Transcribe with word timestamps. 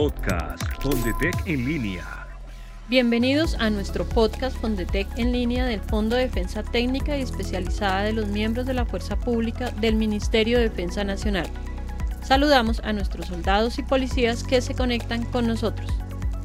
Podcast 0.00 0.64
Fondetec 0.80 1.46
en 1.46 1.66
línea. 1.66 2.26
Bienvenidos 2.88 3.54
a 3.56 3.68
nuestro 3.68 4.08
podcast 4.08 4.56
Fondetec 4.56 5.06
en 5.18 5.30
línea 5.30 5.66
del 5.66 5.82
Fondo 5.82 6.16
de 6.16 6.22
Defensa 6.22 6.62
Técnica 6.62 7.18
y 7.18 7.20
Especializada 7.20 8.04
de 8.04 8.14
los 8.14 8.26
miembros 8.28 8.64
de 8.64 8.72
la 8.72 8.86
Fuerza 8.86 9.16
Pública 9.16 9.70
del 9.72 9.96
Ministerio 9.96 10.56
de 10.56 10.70
Defensa 10.70 11.04
Nacional. 11.04 11.50
Saludamos 12.22 12.80
a 12.82 12.94
nuestros 12.94 13.26
soldados 13.26 13.78
y 13.78 13.82
policías 13.82 14.42
que 14.42 14.62
se 14.62 14.74
conectan 14.74 15.22
con 15.26 15.46
nosotros. 15.46 15.92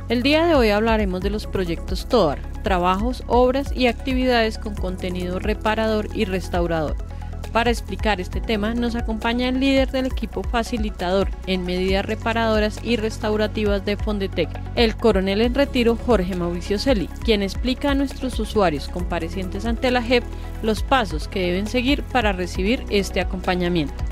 El 0.10 0.22
día 0.22 0.46
de 0.46 0.56
hoy 0.56 0.72
hablaremos 0.72 1.22
de 1.22 1.30
los 1.30 1.48
proyectos 1.48 2.10
TOAR, 2.10 2.40
trabajos, 2.62 3.24
obras 3.28 3.72
y 3.74 3.88
actividades 3.88 4.58
con 4.58 4.76
contenido 4.76 5.40
reparador 5.40 6.10
y 6.14 6.26
restaurador 6.26 6.98
para 7.48 7.72
explicar 7.72 8.22
este 8.22 8.40
tema 8.40 8.74
nos 8.74 8.96
acompaña 8.96 9.50
el 9.50 9.60
líder 9.60 9.92
del 9.92 10.06
equipo 10.06 10.44
facilitador 10.44 11.30
en 11.48 11.66
medidas 11.66 12.06
reparadoras 12.06 12.80
y 12.84 12.96
restaurativas 12.96 13.84
de 13.86 13.98
Fondetec, 13.98 14.50
el 14.76 14.96
coronel 14.96 15.42
en 15.42 15.56
retiro 15.56 15.96
Jorge 15.96 16.36
Mauricio 16.36 16.80
Celi, 16.80 17.08
quien 17.24 17.42
explica 17.42 17.92
a 17.92 17.96
nuestros 17.96 18.40
usuarios 18.40 18.88
comparecientes 18.88 19.66
ante 19.66 19.92
la 19.92 20.02
JEP 20.02 20.24
los 20.62 20.84
pasos 20.84 21.28
que 21.28 21.42
deben 21.42 21.68
seguir 21.68 22.04
para 22.04 22.32
recibir 22.32 22.86
este 22.90 23.20
acompañamiento 23.20 24.05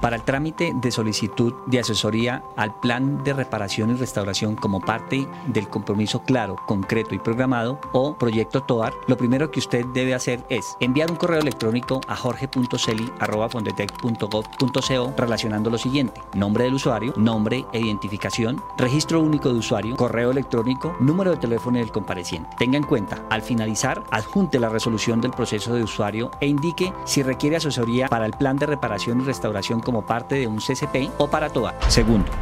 para 0.00 0.16
el 0.16 0.22
trámite 0.22 0.72
de 0.74 0.90
solicitud 0.90 1.52
de 1.66 1.80
asesoría 1.80 2.42
al 2.56 2.74
plan 2.80 3.22
de 3.24 3.32
reparación 3.32 3.90
y 3.90 3.94
restauración 3.94 4.56
como 4.56 4.80
parte 4.80 5.26
del 5.46 5.68
compromiso 5.68 6.22
claro, 6.22 6.56
concreto 6.66 7.14
y 7.14 7.18
programado 7.18 7.78
o 7.92 8.16
proyecto 8.16 8.62
TOAR, 8.62 8.92
lo 9.06 9.16
primero 9.16 9.50
que 9.50 9.60
usted 9.60 9.84
debe 9.86 10.14
hacer 10.14 10.44
es 10.48 10.76
enviar 10.80 11.10
un 11.10 11.16
correo 11.16 11.40
electrónico 11.40 12.00
a 12.08 12.16
jorge.celi.fondetec.gov.co 12.16 15.14
relacionando 15.16 15.70
lo 15.70 15.78
siguiente, 15.78 16.20
nombre 16.34 16.64
del 16.64 16.74
usuario, 16.74 17.14
nombre 17.16 17.64
e 17.72 17.80
identificación, 17.80 18.62
registro 18.76 19.20
único 19.20 19.52
de 19.52 19.58
usuario, 19.58 19.96
correo 19.96 20.30
electrónico, 20.30 20.96
número 21.00 21.32
de 21.32 21.38
teléfono 21.38 21.78
del 21.78 21.90
compareciente. 21.92 22.50
Tenga 22.58 22.76
en 22.76 22.84
cuenta, 22.84 23.24
al 23.30 23.40
finalizar, 23.42 24.04
adjunte 24.10 24.60
la 24.60 24.68
resolución 24.68 25.20
del 25.20 25.32
proceso 25.32 25.74
de 25.74 25.82
usuario 25.82 26.30
e 26.40 26.46
indique 26.46 26.92
si 27.04 27.22
requiere 27.22 27.56
asesoría 27.56 28.08
para 28.08 28.26
el 28.26 28.32
plan 28.32 28.56
de 28.56 28.66
reparación 28.66 29.20
y 29.20 29.24
restauración 29.24 29.80
como 29.86 30.04
parte 30.04 30.34
de 30.34 30.48
un 30.48 30.56
CCP 30.56 31.12
o 31.18 31.28
para 31.28 31.48
TOA. 31.48 31.76
Segundo, 31.88 32.32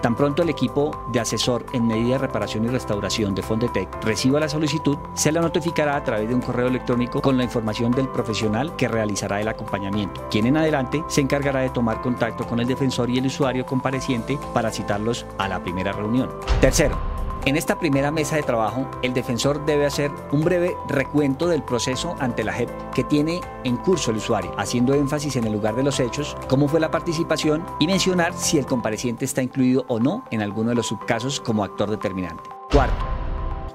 Tan 0.00 0.14
pronto 0.14 0.42
el 0.42 0.50
equipo 0.50 1.04
de 1.10 1.20
asesor 1.20 1.66
en 1.72 1.86
medida 1.86 2.12
de 2.12 2.18
reparación 2.18 2.64
y 2.64 2.68
restauración 2.68 3.34
de 3.34 3.42
Fondetec 3.42 4.04
reciba 4.04 4.38
la 4.38 4.48
solicitud, 4.48 4.98
se 5.14 5.32
la 5.32 5.40
notificará 5.40 5.96
a 5.96 6.04
través 6.04 6.28
de 6.28 6.34
un 6.34 6.42
correo 6.42 6.68
electrónico 6.68 7.20
con 7.20 7.36
la 7.36 7.44
información 7.44 7.90
del 7.90 8.08
profesional 8.08 8.76
que 8.76 8.88
realizará 8.88 9.40
el 9.40 9.48
acompañamiento, 9.48 10.22
quien 10.30 10.46
en 10.46 10.58
adelante 10.58 11.02
se 11.08 11.22
encargará 11.22 11.60
de 11.60 11.70
tomar 11.70 12.02
contacto 12.02 12.46
con 12.46 12.60
el 12.60 12.68
defensor 12.68 13.10
y 13.10 13.18
el 13.18 13.26
usuario 13.26 13.66
compareciente 13.66 14.38
para 14.52 14.70
citarlos 14.70 15.26
a 15.38 15.48
la 15.48 15.62
primera 15.62 15.92
reunión. 15.92 16.30
Tercero, 16.60 17.15
en 17.46 17.56
esta 17.56 17.78
primera 17.78 18.10
mesa 18.10 18.34
de 18.34 18.42
trabajo, 18.42 18.90
el 19.02 19.14
defensor 19.14 19.64
debe 19.64 19.86
hacer 19.86 20.10
un 20.32 20.42
breve 20.42 20.76
recuento 20.88 21.46
del 21.46 21.62
proceso 21.62 22.16
ante 22.18 22.42
la 22.42 22.52
JEP 22.52 22.68
que 22.92 23.04
tiene 23.04 23.40
en 23.62 23.76
curso 23.76 24.10
el 24.10 24.16
usuario, 24.16 24.52
haciendo 24.58 24.94
énfasis 24.94 25.36
en 25.36 25.44
el 25.44 25.52
lugar 25.52 25.76
de 25.76 25.84
los 25.84 26.00
hechos, 26.00 26.36
cómo 26.48 26.66
fue 26.66 26.80
la 26.80 26.90
participación 26.90 27.64
y 27.78 27.86
mencionar 27.86 28.34
si 28.34 28.58
el 28.58 28.66
compareciente 28.66 29.24
está 29.24 29.42
incluido 29.42 29.84
o 29.88 30.00
no 30.00 30.24
en 30.32 30.42
alguno 30.42 30.70
de 30.70 30.74
los 30.74 30.88
subcasos 30.88 31.40
como 31.40 31.62
actor 31.62 31.88
determinante. 31.88 32.50
Cuarto, 32.72 33.04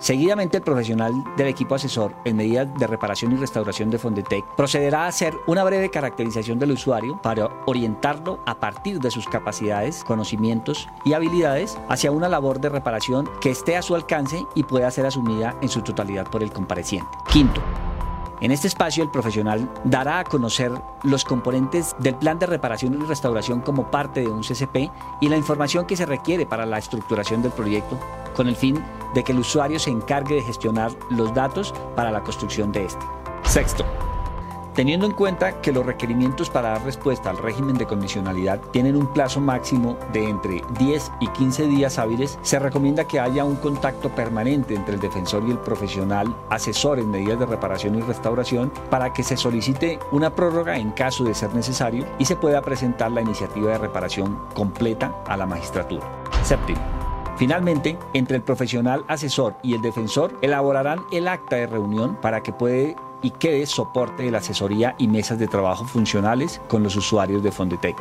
Seguidamente, 0.02 0.58
el 0.58 0.64
profesional 0.64 1.24
del 1.38 1.48
equipo 1.48 1.76
asesor 1.76 2.16
en 2.26 2.36
medidas 2.36 2.68
de 2.80 2.88
reparación 2.88 3.34
y 3.34 3.36
restauración 3.36 3.92
de 3.92 4.00
Fondetec 4.00 4.44
procederá 4.58 5.04
a 5.04 5.08
hacer 5.08 5.38
una 5.46 5.64
breve 5.64 5.92
caracterización 5.92 6.58
del 6.58 6.72
usuario 6.72 7.22
para 7.22 7.52
orientarlo 7.68 8.40
a 8.48 8.60
partir 8.60 9.00
de 9.00 9.12
sus 9.12 9.28
capacidades, 9.28 10.04
conocimientos 10.04 10.90
y 11.06 11.14
habilidades 11.14 11.78
hacia 11.88 12.12
una 12.12 12.30
labor 12.30 12.60
de 12.60 12.70
reparación 12.70 13.30
que 13.42 13.52
esté 13.52 13.78
a 13.78 13.84
su 13.84 13.94
alcance 13.94 14.44
y 14.56 14.64
pueda 14.64 14.90
ser 14.90 15.06
asumida 15.06 15.56
en 15.62 15.70
su 15.70 15.84
totalidad 15.84 16.26
por 16.26 16.42
el 16.42 16.52
compareciente. 16.52 17.16
Quinto, 17.32 17.62
en 18.42 18.50
este 18.50 18.68
espacio, 18.68 19.04
el 19.04 19.12
profesional 19.12 19.72
dará 19.84 20.18
a 20.18 20.24
conocer 20.24 20.72
los 21.04 21.24
componentes 21.24 21.96
del 22.00 22.16
plan 22.16 22.40
de 22.40 22.48
reparación 22.48 23.00
y 23.00 23.06
restauración 23.06 23.62
como 23.62 23.92
parte 23.92 24.22
de 24.22 24.30
un 24.30 24.42
CCP 24.42 24.90
y 25.22 25.30
la 25.30 25.38
información 25.38 25.86
que 25.86 25.96
se 25.96 26.08
requiere 26.08 26.48
para 26.48 26.66
la 26.66 26.80
estructuración 26.80 27.44
del 27.44 27.52
proyecto, 27.52 28.00
con 28.34 28.48
el 28.48 28.56
fin 28.56 28.84
de 29.14 29.24
que 29.24 29.32
el 29.32 29.40
usuario 29.40 29.80
se 29.80 29.90
encargue 29.90 30.36
de 30.36 30.42
gestionar 30.42 30.92
los 31.10 31.34
datos 31.34 31.74
para 31.96 32.12
la 32.12 32.24
construcción 32.24 32.72
de 32.72 32.86
este. 32.86 33.06
Sexto, 33.44 33.86
Teniendo 34.74 35.06
en 35.06 35.12
cuenta 35.12 35.62
que 35.62 35.74
los 35.74 35.86
requerimientos 35.86 36.50
para 36.50 36.70
dar 36.70 36.86
respuesta 36.86 37.30
al 37.30 37.38
régimen 37.38 37.78
de 37.78 37.86
condicionalidad 37.86 38.62
tienen 38.72 38.96
un 38.96 39.08
plazo 39.08 39.42
máximo 39.42 39.98
de 40.14 40.30
entre 40.30 40.64
10 40.80 41.12
y 41.20 41.28
15 41.28 41.68
días 41.68 42.00
hábiles, 42.00 42.40
se 42.42 42.58
recomienda 42.58 43.06
que 43.06 43.20
haya 43.20 43.44
un 43.44 43.58
contacto 43.58 44.10
permanente 44.10 44.74
entre 44.74 44.96
el 44.96 45.02
defensor 45.02 45.44
y 45.46 45.52
el 45.52 45.60
profesional 45.60 46.34
asesor 46.50 47.00
en 47.00 47.12
medidas 47.12 47.40
de 47.40 47.48
reparación 47.48 47.96
y 47.96 48.02
restauración 48.02 48.72
para 48.90 49.12
que 49.12 49.24
se 49.24 49.36
solicite 49.36 50.00
una 50.12 50.34
prórroga 50.34 50.78
en 50.78 50.92
caso 50.92 51.26
de 51.26 51.34
ser 51.34 51.54
necesario 51.54 52.06
y 52.18 52.26
se 52.26 52.38
pueda 52.38 52.62
presentar 52.62 53.12
la 53.12 53.22
iniciativa 53.22 53.72
de 53.72 53.78
reparación 53.78 54.40
completa 54.54 55.14
a 55.28 55.36
la 55.36 55.46
magistratura. 55.46 56.08
Séptimo. 56.44 57.01
Finalmente, 57.42 57.98
entre 58.14 58.38
el 58.38 58.44
profesional 58.44 59.04
asesor 59.08 59.56
y 59.64 59.74
el 59.74 59.82
defensor 59.82 60.38
elaborarán 60.44 61.00
el 61.12 61.28
acta 61.28 61.56
de 61.56 61.66
reunión 61.66 62.16
para 62.22 62.44
que 62.44 62.54
puede 62.54 62.96
y 63.24 63.32
quede 63.32 63.66
soporte 63.66 64.22
de 64.22 64.30
la 64.30 64.38
asesoría 64.38 64.94
y 65.00 65.08
mesas 65.08 65.40
de 65.40 65.48
trabajo 65.48 65.86
funcionales 65.86 66.62
con 66.68 66.84
los 66.84 66.96
usuarios 66.96 67.42
de 67.42 67.52
Fondetec. 67.52 67.96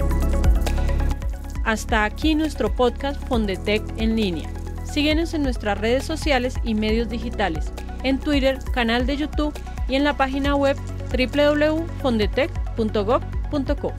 Hasta 1.63 2.03
aquí 2.03 2.35
nuestro 2.35 2.75
podcast 2.75 3.19
Fondetec 3.27 3.81
en 3.97 4.15
línea. 4.15 4.47
Síguenos 4.83 5.33
en 5.33 5.41
nuestras 5.43 5.77
redes 5.77 6.03
sociales 6.03 6.55
y 6.63 6.75
medios 6.75 7.07
digitales, 7.09 7.71
en 8.03 8.19
Twitter, 8.19 8.59
canal 8.73 9.05
de 9.05 9.15
YouTube 9.17 9.53
y 9.87 9.95
en 9.95 10.03
la 10.03 10.17
página 10.17 10.55
web 10.55 10.75
www.fondetec.gov.co. 11.11 13.93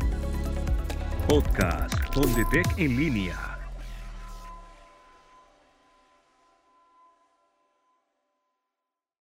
Podcast 1.27 1.95
Fondetec 2.13 2.79
en 2.79 2.99
línea 2.99 3.54